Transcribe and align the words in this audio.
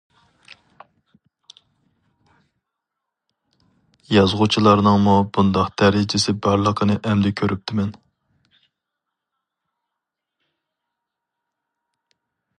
يازغۇچىلارنىڭمۇ 4.13 5.13
بۇنداق 5.37 5.69
دەرىجىسى 5.83 6.35
بارلىقىنى 6.47 6.97
ئەمدى 7.11 7.33
كۆرۈپتىمەن. 7.41 7.93